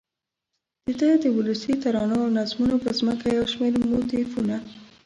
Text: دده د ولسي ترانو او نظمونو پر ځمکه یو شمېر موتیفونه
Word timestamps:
دده 0.85 1.09
د 1.23 1.25
ولسي 1.37 1.73
ترانو 1.83 2.15
او 2.23 2.27
نظمونو 2.37 2.75
پر 2.83 2.93
ځمکه 2.99 3.25
یو 3.37 3.45
شمېر 3.53 3.73
موتیفونه 3.91 4.55